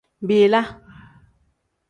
Bila. 0.27 0.61